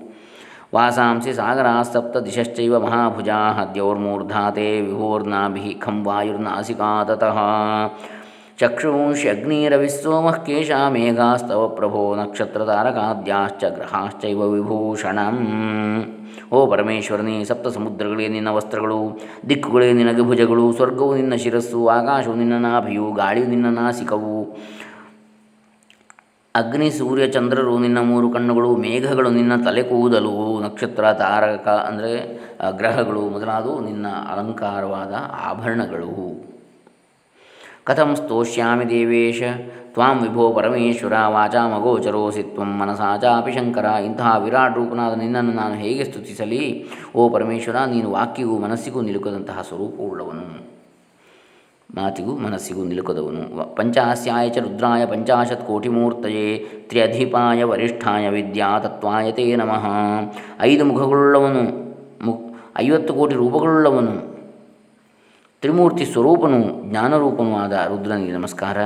ವಾಸಾಂಸಿ 0.74 1.34
ಸಾಗರಾಸ್ತಪ್ತ 1.34 2.18
ದಿಶಶ್ಚೈವ 2.18 2.80
ಮಹಾಭುಜಾ 2.80 3.70
ದ್ಯೌರ್ಮೂರ್ಧಾತೆ 3.74 4.82
ವಿಭೋರ್ನಾಭಿ 4.82 5.74
ಖಂ 5.80 6.06
ವಾಯುರ್ನಾಸಿಕಾತತಃ 6.06 7.38
ಚಕ್ಷುಂಷ್ಯಗ್ನಿರವಿಸ್ಸೋಮಃ 8.60 10.44
ಕೇಶಾ 10.44 10.90
ಮೇಘಾಸ್ತವ 10.90 11.68
ಪ್ರಭೋ 11.68 12.16
ನಕ್ಷತ್ರತಾರಕಾದ್ಯಾಶ್ಚ 12.16 13.64
ಗ್ರಹಾಶ್ಚೈವ 13.64 14.42
ವಿಭೂಷಣಂ 14.50 15.38
ಓ 16.52 16.68
ಪರಮೇಶ್ವರನೇ 16.68 17.44
ಸಪ್ತ 17.44 17.68
ಸಮುದ್ರಗಳೇ 17.68 18.28
ನಿನ್ನ 18.28 18.48
ವಸ್ತ್ರಗಳು 18.50 19.20
ದಿಕ್ಕುಗಳೇ 19.50 19.94
ನಿನಗೆ 19.94 20.22
ಭುಜಗಳು 20.22 20.74
ಸ್ವರ್ಗವು 20.74 21.16
ನಿನ್ನ 21.16 21.36
ಶಿರಸ್ಸು 21.36 21.88
ಆಕಾಶವು 21.88 22.36
ನಿನ್ನ 22.36 22.54
ನಾಭಿಯು 22.54 23.12
ಗಾಳಿಯು 23.12 23.48
ನಿನ್ನ 23.48 23.66
ನಾಸಿಕವು 23.66 24.58
ಅಗ್ನಿ 26.56 26.92
ಸೂರ್ಯ 26.92 27.28
ಚಂದ್ರರು 27.28 27.80
ನಿನ್ನ 27.80 28.00
ಮೂರು 28.00 28.30
ಕಣ್ಣುಗಳು, 28.30 28.76
ಮೇಘಗಳು 28.76 29.30
ನಿನ್ನ 29.30 29.66
ತಲೆ 29.66 29.84
ಕೂದಲು 29.84 30.53
ನಕ್ಷತ್ರ 30.74 31.06
ತಾರಕ 31.14 31.68
ಅಂದರೆ 31.88 32.12
ಗ್ರಹಗಳು 32.78 33.22
ಮೊದಲಾದವು 33.34 33.76
ನಿನ್ನ 33.88 34.08
ಅಲಂಕಾರವಾದ 34.32 35.14
ಆಭರಣಗಳು. 35.48 36.14
ಕಥಂ 37.88 38.12
ಸ್ತೋಷ್ಯಾಮಿ 38.16 38.86
ದೇವೇಶ, 38.90 39.42
ತ್ವಾಂ 39.94 40.18
ವಿಭೋ 40.24 40.46
ಪರಮೇಶ್ವರ, 40.58 41.16
ವಾಚಾ 41.36 41.62
ಮಗೋಚರೋಸಿ 41.68 42.44
ತ್ವಂ 42.56 42.72
ಮನಸಾ 42.80 43.10
ಚಾಪಿ 43.24 43.52
ಶಂಕರ, 43.52 43.88
ಇಂತಹ 44.08 44.30
ವಿರಾಟ್ 44.44 44.78
ರೂಪನಾದ 44.80 45.14
ನಿನ್ನನ್ನು 45.24 45.54
ನಾನು 45.62 45.76
ಹೇಗೆ 45.84 46.04
ಸ್ತುತಿಸಲಿ? 46.10 46.64
ಓ 47.16 47.30
ಪರಮೇಶ್ವರ, 47.30 47.80
ನೀನು 47.94 48.10
ವಾಕ್ಯಗೂ 48.18 48.56
ಮನಸ್ಸಿಗೂ 48.66 49.02
ನಿಲುಕದಂತಹ 49.10 49.62
ಸ್ವರೂಪವುಳ್ಳವನು. 49.70 50.48
ಮಾತಿಗೂ 51.96 52.38
ಮನಸ್ಸಿಗೂ 52.38 52.84
ನಿಲುಕದವನು. 52.84 53.76
ಪಂಚಾಸ್ಯಾಯ 53.76 54.50
ಚ 54.50 54.58
ರುದ್ರಾಯ 54.58 55.06
ಪಂಚಾಶತ್ 55.06 55.68
ಕೋಟಿಮೂರ್ತಯೇ 55.68 56.60
ತ್ರ್ಯಧಿಪಾಯ 56.60 57.64
ವರಿಷ್ಠಾಯ 57.64 58.30
ವಿದ್ಯಾ 58.30 58.80
ತತ್ವಾಯ 58.80 59.32
ತೇ 59.32 59.56
ನಮಃ. 59.56 59.86
ಐದು 60.62 60.86
ಮುಖಗಳುಳ್ಳವನು 60.86 61.64
ಮು 62.26 62.56
ಐವತ್ತು 62.78 63.14
ಕೋಟಿ 63.14 63.36
ರೂಪಗಳುಳ್ಳವನು. 63.36 64.34
ತ್ರಿಮೂರ್ತಿ 65.62 66.06
ಸ್ವರೂಪನು 66.06 66.90
ಜ್ಞಾನರೂಪನೂ 66.90 67.56
ಆದ 67.56 67.72
ರುದ್ರನಿಗೆ 67.72 68.32
ನಮಸ್ಕಾರ. 68.32 68.78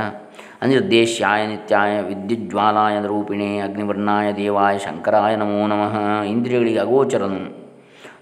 ಅನಿರ್ದೇಶ್ಯಾಯ 0.62 1.48
ನಿತ್ಯಾಯ 1.48 2.02
ವಿದ್ಯುಜ್ವಾಲಾಯ 2.02 3.02
ರೂಪಿಣೆ 3.06 3.60
ಅಗ್ನಿವರ್ಣಾಯ 3.60 4.34
ದೇವಾಯ 4.34 4.78
ಶಂಕರಾಯ 4.78 5.36
ನಮೋ 5.36 5.68
ನಮಃ. 5.68 6.22
ಇಂದ್ರಿಯಗಳಿಗೆ 6.24 6.80
ಅಗೋಚರನು. 6.80 7.67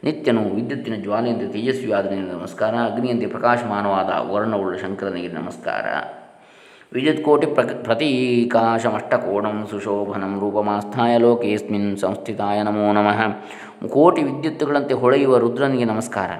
ನಿತ್ಯನು 0.06 0.42
ವಿದ್ಯುತ್ತಿನ 0.56 0.96
ಜ್ವಾಲೆಯಂತೆ 0.96 1.46
ತೇಜಸ್ವಿಯಾದ 1.48 2.06
ನಿನಗೆ 2.06 2.32
ನಮಸ್ಕಾರ, 2.32 2.74
ಅಗ್ನಿಯಂತೆ 2.90 3.26
ಪ್ರಕಾಶಮಾನವಾದ 3.26 4.10
ವರ್ಣವುಳ್ಳ 4.32 4.74
ಶಂಕರನಿಗೆ 4.78 5.28
ನಮಸ್ಕಾರ. 5.28 5.86
ವಿದ್ಯುತ್ಕೋಟಿ 6.94 7.48
ಪ್ರ 7.48 7.64
ಪ್ರತೀಕಾಶಮಷ್ಟಕೋಣಂ 7.84 9.58
ಸುಶೋಭನಂ 9.72 10.34
ರೂಪಮಾಸ್ಥಾಯ 10.40 11.14
ಲೋಕೇಸ್ಮಿನ್ 11.18 11.90
ಸಂಸ್ಥಿತಾಯ 11.98 12.58
ನಮೋ 12.62 12.86
ನಮಃ. 12.94 13.22
ಕೋಟಿ 13.88 14.24
ವಿದ್ಯುತ್ತುಗಳಂತೆ 14.24 14.94
ಹೊಳೆಯುವ 14.94 15.38
ರುದ್ರನಿಗೆ 15.38 15.84
ನಮಸ್ಕಾರ. 15.84 16.32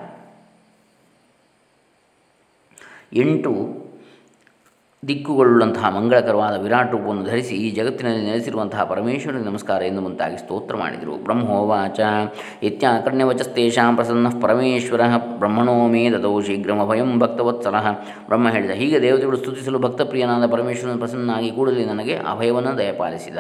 ಎಂಟು 3.14 3.54
ದಿಕ್ಕುಗಳುಳ್ಳಂತಹ 5.04 5.90
ಮಂಗಳಕರವಾದ 5.98 6.56
ವಿರಾಟ್ 6.64 6.92
ರೂಪವನ್ನು 6.92 7.24
ಧರಿಸಿ 7.24 7.56
ಈ 7.56 7.68
ಜಗತ್ತಿನಲ್ಲಿ 7.72 8.26
ನೆಲೆಸಿರುವಂತಹ 8.26 8.84
ಪರಮೇಶ್ವರನಿಗೆ 8.84 9.46
ನಮಸ್ಕಾರ 9.46 9.82
ಎಂದು 9.82 10.02
ಮುಂತಾಗಿ 10.02 10.38
ಸ್ತೋತ್ರ 10.38 10.76
ಮಾಡಿದರು. 10.76 11.24
ಬ್ರಹ್ಮೋವಾಚ. 11.24 12.00
ಇತ್ಯಾಕರ್ಣ್ಯವಚಸ್ತೇಷಾಂ 12.64 13.96
ಪ್ರಸನ್ನ 13.96 14.28
ಪರಮೇಶ್ವರ 14.42 15.02
ಬ್ರಹ್ಮಣೋ 15.38 15.76
ಮೇ 15.88 16.10
ಶೀಘ್ರವ 16.46 16.90
ಭಯಂ 16.90 17.20
ಭಕ್ತವತ್ಸಲ. 17.20 17.76
ಬ್ರಹ್ಮ 18.26 18.50
ಹೇಳಿದ 18.50 18.72
ಹೀಗೆ 18.72 19.02
ದೇವತೆಗಳು 19.02 19.38
ಸ್ತುತಿಸಲು 19.38 19.80
ಭಕ್ತಪ್ರಿಯನಾದ 19.80 20.52
ಪರಮೇಶ್ವರನ 20.52 20.98
ಪ್ರಸನ್ನಾಗಿ 20.98 21.52
ಕೂಡಲೇ 21.52 21.86
ನನಗೆ 21.86 22.18
ಅಭಯವನ್ನು 22.18 22.78
ದಯಪಾಲಿಸಿದ. 22.78 23.38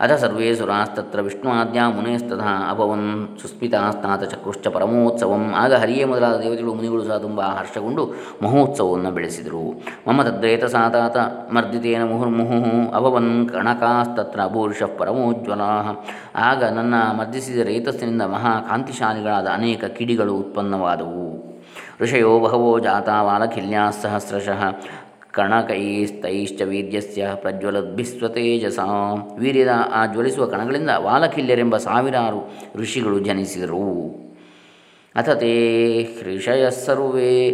ಅಥ 0.00 0.12
ಸರ್ವೇ 0.12 0.48
ಸುರಾಸ್ತತ್ರ 0.54 1.20
ವಿಷ್ಣುವಾದ್ಯಾ 1.20 1.84
ಮುನೇಸ್ತಥಾ 1.90 2.50
ಅಭವನ್ 2.70 3.06
ಸುಸ್ಮಿತಾಸ್ನಾಥ 3.42 4.22
ಚಕ್ರುಶ್ಚ 4.22 4.68
ಪರಮೋತ್ಸವಂ 4.68 5.44
ಆಗ 5.54 5.72
ಹರಿಯೇ 5.74 6.04
ಮೊದಲಾದ 6.04 6.36
ದೇವತೆಗಳು 6.42 6.74
ಮುನಿಗಳು 6.74 7.02
ಸಹ 7.04 7.16
ತುಂಬ 7.16 7.40
ಹರ್ಷಗೊಂಡು 7.58 8.02
ಮಹೋತ್ಸವವನ್ನು 8.42 9.10
ಬೆಳೆಸಿದರು। 9.10 9.62
ಮಮ 10.08 10.22
ತದ್ರೇತ 10.22 10.64
ಸಾತಾತ 10.64 11.16
ಮರ್ದಿತೇನ 11.52 12.02
ಮುಹುರ್ಮುಹು 12.10 12.60
ಅಭವನ್ 12.92 13.32
ಕಣಕಾಸ್ತತ್ರ 13.48 14.40
ಅಭೂರ್ಷ 14.40 14.82
ಪರಮೋಜ್ವಲಾ। 14.98 15.70
ಆಗ 16.50 16.62
ನನ್ನ 16.78 16.94
ಮರ್ದಿಸಿದ 17.18 17.66
ರೇತಸ್ಸಿನಿಂದ 17.70 18.22
ಮಹಾಕಾಂತಿಶಾಲಿಗಳಾದ 18.36 19.48
ಅನೇಕ 19.52 19.84
ಕಿಡಿಗಳು 19.98 20.34
ಉತ್ಪನ್ನವಾದವು। 20.36 21.26
ಋಷಯೋ 22.00 22.32
ಬಹವೋ 22.40 22.70
ಜಾತಾ 22.78 23.16
ವಾಲಖಿಲ್ಯಾ 23.22 23.90
ಸಹಸ್ರಶಃ 24.02 24.62
ಕಣಕೈಸ್ತೈಶ್ಚ 25.36 26.62
ವೀರ್ಯಸ್ಯ 26.62 27.28
ಪ್ರಜ್ವಲದ್ಭಿಸ್ವತೇಜಸ. 27.34 28.78
ವೀರ್ಯದ 29.38 29.68
ಆ 29.92 30.06
ಜ್ವಲಿಸುವ 30.06 30.46
ಕಣಗಳಿಂದ 30.46 30.90
ವಾಲಕಿಲ್ಯರೆಂಬ 30.98 31.76
ಸಾವಿರಾರು 31.76 32.52
ಋಷಿಗಳು 32.76 33.18
ಜನಿಸಿದರು. 33.18 33.86
ಅಥತೆ 35.16 35.52
ಋಷಯ 36.26 36.70
ಸರ್ವೇ 36.70 37.50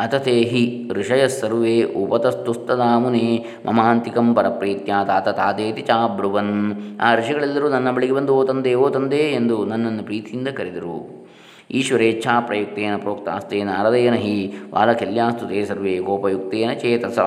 ಅಥತೆ 0.00 0.42
ಹಿ 0.42 0.90
ಋಷಯಸ್ಸರ್ವೇ 0.92 1.82
ಸರ್ವೇ 1.82 2.04
ಉಪತಸ್ತುಸ್ತದಾ 2.04 2.98
ಮುನಿ 2.98 3.44
ಮಮಾಂತಿಕಂ 3.66 4.34
ಪರಪ್ರೀತ್ಯ 4.34 4.92
ತಾತ 5.06 5.28
ತಾದೇತಿ 5.28 5.82
ಚಾಬ್ರುವನ್. 5.82 6.72
ಆ 7.00 7.14
ಋಷಿಗಳೆಲ್ಲರೂ 7.16 7.68
ನನ್ನ 7.68 7.90
ಬಳಿಗೆ 7.90 8.12
ಬಂದು, 8.12 8.34
ಓ 8.34 8.44
ತಂದೆ 8.44 8.74
ಓ 8.74 8.88
ತಂದೆ 8.88 9.16
ಎಂದು 9.16 9.64
ನನ್ನನ್ನು 9.64 10.02
ಪ್ರೀತಿಯಿಂದ 10.02 10.48
ಕರೆದರು. 10.48 11.25
ಈಶ್ವರೇಚ್ಛಾ 11.70 12.40
ಪ್ರಯುಕ್ತೇನ 12.40 12.96
ಪ್ರೋಕ್ತಾಸ್ತೆ 12.96 13.64
ನಾರದೇನ 13.64 14.14
ಹಿ 14.14 14.54
ಬಾಲಕಲ್ಯಾಸ್ತು 14.70 15.46
ತೇ 15.48 15.64
ಸರ್ವೇ 15.64 15.98
ಗೋಪಯುಕ್ತೇನ 15.98 16.72
ಚೇತಸ. 16.72 17.18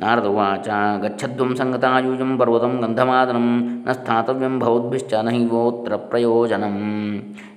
ನಾರದ 0.00 0.26
ಉಚ 0.26 0.68
ಗಚ್ಚದ್ವಂ 1.02 1.56
ಸಂಗತಾಯೂಜಂ 1.56 2.38
ಪರ್ವತಂ 2.38 2.80
ಗಂಧಮಾದನಂ 2.80 3.46
ನ 3.86 3.92
ಸ್ಥಾತವ್ಯಂ 3.92 4.58
ಭವದ್ಭಿಶ್ಚ 4.58 5.14
ನಹಿವೋತ್ರ 5.14 5.96
ಪ್ರಯೋಜನಂ. 5.96 6.76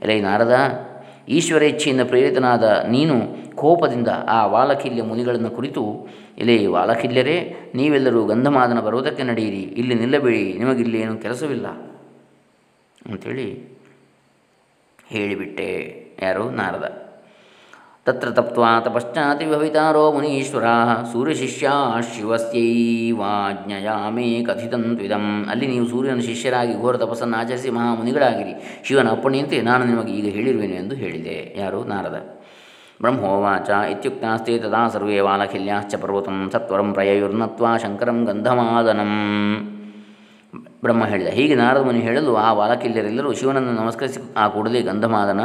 ಎಲೈ 0.02 0.22
ನಾರದ, 0.22 0.56
ಈಶ್ವರೇಚ್ಛೆಯಿಂದ 1.30 2.02
ಪ್ರೇರಿತನಾದ 2.02 2.64
ನೀನು 2.90 3.16
ಕೋಪದಿಂದ 3.56 4.08
ಆ 4.28 4.46
ವಾಲಕಿಲ್ಯ 4.46 5.04
ಮುನಿಗಳನ್ನು 5.04 5.50
ಕುರಿತು, 5.50 6.08
ಎಲೆ 6.38 6.68
ವಾಲಕಿಲ್ಯರೇ 6.68 7.56
ನೀವೆಲ್ಲರೂ 7.76 8.26
ಗಂಧಮಾದನ 8.26 8.80
ಪರ್ವತಕ್ಕೆ 8.80 9.24
ನಡೆಯಿರಿ, 9.24 9.62
ಇಲ್ಲಿ 9.62 9.96
ನಿಲ್ಲಬೇಡಿ, 9.96 10.54
ನಿಮಗಿಲ್ಲೇನು 10.54 11.18
ಕೆಲಸವಿಲ್ಲ. 11.18 11.68
ಅಂಥೇಳಿ 13.12 13.79
ಹೇಳಿಬಿಟ್ಟೆ. 15.10 16.04
ಯಾರು? 16.22 16.50
ನಾರದ. 16.50 17.06
ತತ್ರ 18.06 18.30
ತಪ್ವಾ 18.30 18.80
ತಪಶ್ಚಾತಿ 18.80 19.46
ಭವಿತಾರೋ 19.46 20.12
ಮುನೀಶ್ವರ. 20.12 20.64
ಸೂರ್ಯಶಿಷ್ಯ 21.12 21.72
ಶಿವಸ್ಯೈವಾಜ್ಞಯಾಮೇ 22.18 24.44
ಕಥಿತಂತ್ವಿದಂ 24.44 25.50
ಅಲ್ಲಿ 25.50 25.68
ನೀವು 25.68 25.88
ಸೂರ್ಯನ 25.88 26.20
ಶಿಷ್ಯರಾಗಿ 26.20 26.82
ಘೋರ 26.82 26.98
ತಪಸ್ಸನ್ನು 26.98 27.38
ಆಚರಿಸಿ 27.38 27.70
ಮಹಾಮುನಿಗಳಾಗಿರಿ. 27.70 28.82
ಶಿವನ 28.84 29.12
ಅಪ್ಪಣೆಯಂತೆ 29.12 29.62
ನಾನು 29.62 29.86
ನಿಮಗೆ 29.86 30.12
ಈಗ 30.12 30.34
ಹೇಳಿರುವೆನು 30.34 30.74
ಎಂದು 30.74 30.96
ಹೇಳಿದೆ. 30.96 31.56
ಯಾರು? 31.58 31.84
ನಾರದ. 31.84 32.40
ಬ್ರಹ್ಮೋವಾಚ 33.02 33.70
ಇತ್ಯುಕ್ತಾಸ್ತೆ 33.70 34.60
ತದಾ 34.60 34.88
ಸರ್ವೇ 34.88 35.20
ವಾಲಖಿಲ್ಯಾಶ್ಚ 35.20 35.96
ಪರ್ವತಂ 35.96 36.50
ಸತ್ವರಂ 36.54 36.94
ಪ್ರಯಯುರ್ನತ್ವಾ 36.94 37.78
ಶಂಕರಂ 37.78 38.26
ಗಂಧಮಾದನಂ. 38.26 39.69
ಬ್ರಹ್ಮ 40.84 41.06
ಹೇಳಿದ. 41.06 41.28
ಹೀಗೆ 41.28 41.56
ನಾರದ 41.56 41.82
ಮುನಿ 41.82 42.00
ಹೇಳಲು 42.00 42.36
ಆ 42.36 42.54
ಬಾಲಕಿಲ್ಲರೆಲ್ಲರೂ 42.54 43.34
ಶಿವನನ್ನು 43.34 43.72
ನಮಸ್ಕರಿಸಿ 43.72 44.34
ಆ 44.38 44.48
ಕೂಡಲೇ 44.48 44.82
ಗಂಧಮಾದನ 44.82 45.42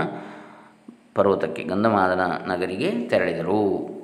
ಪರ್ವತಕ್ಕೆ, 1.15 1.63
ಗಂಧಮಾದನ 1.63 2.21
ನಗರಿಗೆ 2.53 2.91
ತೆರಳಿದರು. 3.09 3.95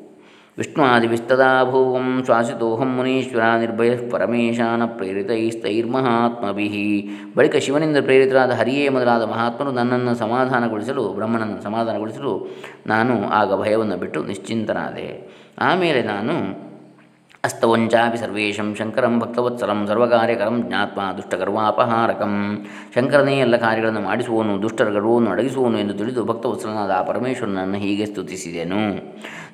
ವಿಷ್ಣು 0.59 0.85
ಆದಿವಿಸ್ತದಾಭೂವಂ 0.85 2.23
ಶ್ವಾಸಿತೋಹಂ 2.25 2.97
ಮುನೀಶ್ವರ 2.97 3.57
ನಿರ್ಭಯ 3.59 3.97
ಪರಮೇಶಾನ 3.97 4.83
ಪ್ರೇರಿತೈಸ್ತೈರ್ಮಹಾತ್ಮಭಿ. 4.87 6.69
ಬಳಿಕ 7.37 7.57
ಶಿವನಿಂದ 7.57 7.97
ಪ್ರೇರಿತರಾದ 8.03 8.51
ಹರಿಯೇ 8.51 8.89
ಮೊದಲಾದ 8.89 9.23
ಮಹಾತ್ಮರು 9.23 9.71
ನನ್ನನ್ನು 9.71 10.15
ಸಮಾಧಾನಗೊಳಿಸಲು, 10.15 11.09
ಬ್ರಹ್ಮನನ್ನು 11.09 11.63
ಸಮಾಧಾನಗೊಳಿಸಲು 11.63 12.49
ನಾನು 12.87 13.29
ಆಗ 13.29 13.61
ಭಯವನ್ನು 13.63 13.97
ಬಿಟ್ಟು 13.97 14.25
ನಿಶ್ಚಿಂತನಾದೆ. 14.25 15.09
ಆಮೇಲೆ 15.59 16.03
ನಾನು 16.03 16.70
ಅಸ್ತವಂಚಾಪಿ 17.45 18.19
ಸರ್ವೇಶಂ 18.19 18.75
ಶಂಕರಂ 18.79 19.21
ಭಕ್ತವತ್ಸಲಂ 19.21 19.79
ಸರ್ವಕಾರ್ಯಕರಂ 19.89 20.57
ಜ್ಞಾತ್ಮ 20.63 21.01
ದುಷ್ಟಗರ್ವಾಪಹಾರಕಂ 21.17 22.33
ಶಂಕರನೇ 22.95 23.35
ಎಲ್ಲ 23.39 23.57
ಕಾರ್ಯಗಳನ್ನು 23.57 24.01
ಮಾಡಿಸುವನು 24.01 24.63
ದುಷ್ಟರ 24.63 24.89
ಗರ್ವವನ್ನು 24.91 25.31
ಅಡಗಿಸುವನು 25.31 25.79
ಎಂದು 25.79 25.95
ತಿಳಿದು 25.95 26.25
ಭಕ್ತವತ್ಸಲನಾದ 26.25 26.91
ಆ 26.91 27.01
ಪರಮೇಶ್ವರನನ್ನು 27.03 27.79
ಹೀಗೆ 27.79 28.07
ಸ್ತುತಿಸಿದೆನು. 28.07 28.83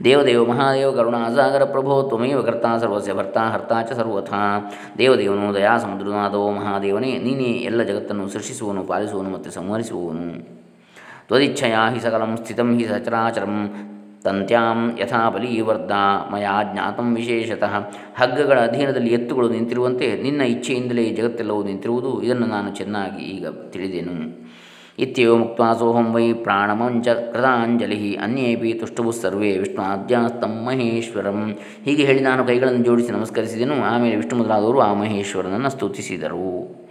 ದೇವದೇವ 0.04 0.44
ಮಹಾದೇವ 0.44 0.90
ಕರುಣಾಸಾಗರ 0.92 1.64
ಪ್ರಭೋ 1.64 2.02
ತ್ವಮೇವ 2.02 2.42
ಕರ್ತಾ 2.42 2.78
ಸರ್ವಸ್ಯ 2.78 3.14
ಭರ್ತಾ 3.14 3.44
ಹರ್ತಾ 3.54 3.82
ಚ 3.82 3.92
ಸರ್ವಥಾ। 3.92 4.42
ದೇವದೇವನು 4.98 5.54
ದಯಾ 5.54 5.78
ಸಮುದ್ರನಾದೋ 5.78 6.50
ಮಹಾದೇವನೇ, 6.50 7.12
ನೀನೇ 7.18 7.50
ಎಲ್ಲ 7.70 7.82
ಜಗತ್ತನ್ನು 7.82 8.28
ಸೃಷ್ಟಿಸುವನು 8.28 8.84
ಪಾಲಿಸುವನು 8.84 9.30
ಮತ್ತು 9.30 9.50
ಸಂಹರಿಸುವನು 9.50 10.28
ತ್ವದಿಚ್ಛಯಾ 11.28 11.84
ಹಿ 11.92 12.00
ಸಕಲಂ 12.00 12.32
ಸ್ಥಿತಂ 12.36 12.68
ಹಿ 12.78 12.84
ಸಚರಾಚರಂ 12.84 13.54
ತಂತ್ಯಾಂ 14.24 14.98
ಯಥಾ 15.00 15.30
ಬಲೀವರ್ಧ, 15.30 15.92
ಮಯಾ 16.32 16.60
ಜ್ಞಾತಂ 16.72 17.14
ವಿಶೇಷತಃ. 17.14 17.74
ಹಗ್ಗಗಳ 18.14 18.60
ಅಧೀನದಲ್ಲಿ 18.60 19.12
ಎತ್ತುಗಳು 19.12 19.48
ನಿಂತಿರುವಂತೆ 19.48 20.22
ನಿನ್ನ 20.22 20.40
ಇಚ್ಛೆಯಿಂದಲೇ 20.40 21.10
ಜಗತ್ತೆಲ್ಲವೂ 21.10 21.62
ನಿಂತಿರುವುದು. 21.62 22.22
ಇದನ್ನು 22.22 22.46
ನಾನು 22.46 22.74
ಚೆನ್ನಾಗಿ 22.74 23.24
ಈಗ 23.24 23.46
ತಿಳಿದೆನು. 23.48 24.46
ಇತ್ಯೇವ 24.98 25.36
ಮುಕ್ತ 25.36 25.78
ಸೋಹಂ 25.78 26.12
ವೈ 26.14 26.32
ಪ್ರಾಣಮಂಚ 26.32 27.08
ಕೃತಾಂಜಲಿ 27.08 28.14
ಅನ್ಯೇಪಿ 28.16 28.72
ತುಷ್ಟುವು 28.72 29.12
ಸರ್ವೇ 29.12 29.58
ವಿಷ್ಣುಆದ್ಯಾಸ್ತಂ 29.58 30.64
ಮಹೇಶ್ವರಂ. 30.64 31.58
ಹೀಗೆ 31.84 32.04
ಹೇಳಿ 32.04 32.20
ನಾನು 32.20 32.44
ಕೈಗಳನ್ನು 32.44 32.84
ಜೋಡಿಸಿ 32.84 33.12
ನಮಸ್ಕರಿಸಿದೆನು. 33.12 33.82
ಆಮೇಲೆ 33.82 34.16
ವಿಷ್ಣು 34.16 34.38
ಮೊದಲಾದವರು 34.38 34.80
ಆ 34.80 34.94
ಮಹೇಶ್ವರನನ್ನು 34.94 35.70
ಸ್ತುತಿಸಿದರು. 35.70 36.85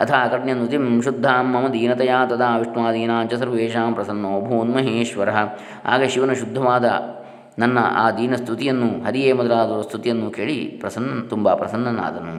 ಅಥ 0.00 0.10
शुद्धां 0.10 1.02
ಶುದ್ಧಾಂ 1.02 1.46
ಮಮ 1.52 1.66
ದೀನತೆಯ 1.72 2.12
ತದಾ 2.30 2.56
ವಿಷ್ಣುವಾದೀನಾಂಚ 2.56 3.34
ಸರ್ವೇಷಾಂ 3.34 3.94
ಪ್ರಸನ್ನೋ 3.94 4.40
ಭೂನ್ಮಹೇಶ್ವರ 4.40 5.30
ಆಗ 5.84 6.02
ಶಿವನ 6.02 6.32
ಶುದ್ಧವಾದ 6.32 6.84
ನನ್ನ 7.58 7.78
ಆ 7.92 8.10
ದೀನ 8.10 8.34
ಸ್ತುತಿಯನ್ನು 8.34 9.04
ಹರಿಯೇ 9.04 9.32
ಮೊದಲಾದ 9.32 9.80
ಸ್ತುತಿಯನ್ನು 9.80 10.30
ಕೇಳಿ 10.30 10.58
ಪ್ರಸನ್ನ 10.80 11.26
ತುಂಬ 11.28 11.54
ಪ್ರಸನ್ನನಾದನು। 11.54 12.34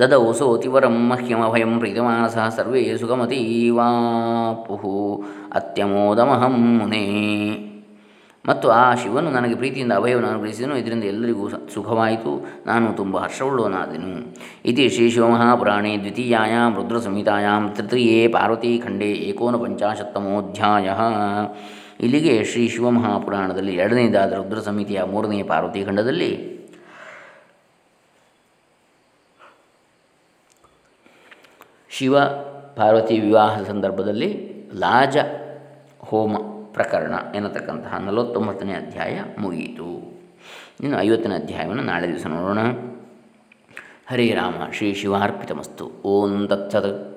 ದದೌ 0.00 0.32
ಸೋತಿವರಂ 0.32 0.96
ಮಹ್ಯಮಭಯಂ 1.08 1.78
ಪ್ರೀತಮಾನಸ 1.78 2.38
ಸರ್ವೇ 2.56 2.82
ಸುಖಮತೀವಾಪು 2.96 4.74
ಅತ್ಯಮೋದಮಹಂ 5.52 6.56
ಮುನೇ। 6.78 7.04
ಮತ್ತು 8.46 8.70
ಆ 8.70 8.94
ಶಿವನು 8.94 9.30
ನನಗೆ 9.30 9.54
ಪ್ರೀತಿಯಿಂದ 9.54 9.92
ಅಭಯವನ್ನು 9.92 10.28
ಅನುಗ್ರಹಿಸಿದನು. 10.28 10.76
ಇದರಿಂದ 10.76 11.04
ಎಲ್ಲರಿಗೂ 11.04 11.48
ಸುಖವಾಯಿತು. 11.48 12.46
ನಾನು 12.66 12.92
ತುಂಬ 12.92 13.18
ಹರ್ಷವುಳ್ಳವನಾದೆನು. 13.18 14.34
ಇತಿ 14.64 14.88
ಶ್ರೀ 14.88 15.10
ಶಿವಮಹಾಪುರಾಣೇ 15.10 15.98
ದ್ವಿತೀಯಾಂ 15.98 16.74
ರುದ್ರ 16.74 16.98
ಸಂಹಿತಾಯಾಂ 16.98 17.70
ತೃತೀಯೇ 17.70 18.28
ಪಾರ್ವತೀಖಂಡೇ 18.28 19.06
ಏಕೋನ 19.06 19.56
ಪಂಚಾಶತ್ತಮೋಧ್ಯಾಯ. 19.56 20.90
ಇಲ್ಲಿಗೆ 22.00 22.44
ಶ್ರೀ 22.44 22.68
ಶಿವಮಹಾಪುರಾಣದಲ್ಲಿ 22.68 23.74
ಎರಡನೇದಾದ 23.74 24.32
ರುದ್ರ 24.32 24.60
ಸಮಿತಿಯ 24.60 25.02
ಮೂರನೇ 25.02 25.42
ಪಾರ್ವತಿ 25.42 25.84
ಖಂಡದಲ್ಲಿ 25.84 26.56
ಶಿವ 31.90 32.20
ಪಾರ್ವತಿ 32.76 33.20
ವಿವಾಹದ 33.20 33.64
ಸಂದರ್ಭದಲ್ಲಿ 33.64 34.52
ಲಾಜ 34.74 35.16
ಹೋಮ 35.98 36.36
ಪ್ರಕರಣ 36.76 37.14
ಎನ್ನತಕ್ಕಂತಹ 37.34 37.96
ನಲವತ್ತೊಂಬತ್ತನೇ 37.98 38.72
ಅಧ್ಯಾಯ 38.72 39.20
ಮುಗಿಯಿತು. 39.38 40.20
ಇನ್ನು 40.80 40.98
ಐವತ್ತನೇ 41.00 41.34
ಅಧ್ಯಾಯವನ್ನು 41.34 41.82
ನಾಳೆ 41.82 42.08
ದಿವಸ 42.08 42.26
ನೋಡೋಣ. 42.26 42.58
ಹರೇ 44.10 44.32
ರಾಮ, 44.34 44.54
ಶ್ರೀ 44.72 44.94
ಶಿವಾರ್ಪಿತಮಸ್ತು. 44.94 45.90
ಓಂ 46.04 46.48
ತತ್ಸತ್. 46.48 47.15